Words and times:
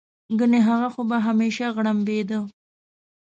ګنې 0.39 0.59
هغه 0.67 0.87
خو 0.93 1.01
به 1.09 1.17
همېشه 1.27 1.65
غړمبېده. 1.75 2.39